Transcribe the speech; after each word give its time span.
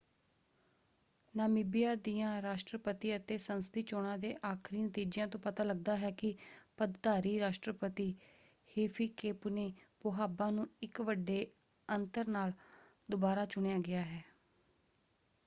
Namibia 1.33 1.93
ਦੀਆਂ 1.95 2.41
ਰਾਸ਼ਟਰਪਤੀ 2.41 3.15
ਅਤੇ 3.15 3.37
ਸੰਸਦੀ 3.37 3.81
ਚੋਣਾਂ 3.83 4.17
ਦੇ 4.17 4.33
ਆਖ਼ਰੀ 4.43 4.81
ਨਤੀਜਿਆਂ 4.81 5.27
ਤੋਂ 5.27 5.39
ਪਤਾ 5.39 5.63
ਲੱਗਦਾ 5.63 5.97
ਹੈ 5.97 6.09
ਕਿ 6.13 6.33
ਪਦਧਾਰੀ 6.77 7.37
ਰਾਸ਼ਟਰਪਤੀ 7.39 8.09
ਹਿਫ਼ਿਕੇਪੁਨੇ 8.75 9.71
ਪੋਹਾਂਬਾ 10.01 10.49
ਨੂੰ 10.49 10.67
ਇੱਕ 10.81 11.01
ਵੱਡੇ 11.01 11.45
ਅੰਤਰ 11.89 12.27
ਨਾਲ 12.29 12.53
ਦੁਬਾਰਾ 13.09 13.45
ਚੁਣਿਆ 13.45 13.77
ਗਿਆ 13.79 14.01
ਹੈ। 14.01 14.23